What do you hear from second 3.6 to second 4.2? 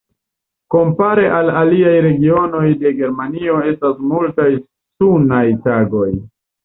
estas